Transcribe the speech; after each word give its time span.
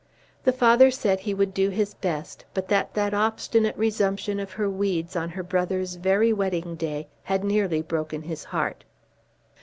The 0.45 0.51
father 0.51 0.89
said 0.89 1.19
he 1.19 1.33
would 1.35 1.53
do 1.53 1.69
his 1.69 1.93
best, 1.93 2.45
but 2.55 2.69
that 2.69 2.95
that 2.95 3.13
obstinate 3.13 3.77
resumption 3.77 4.39
of 4.39 4.53
her 4.53 4.67
weeds 4.67 5.15
on 5.15 5.29
her 5.29 5.43
brother's 5.43 5.93
very 5.93 6.33
wedding 6.33 6.73
day 6.75 7.07
had 7.25 7.43
nearly 7.43 7.83
broken 7.83 8.23
his 8.23 8.45
heart. 8.45 8.83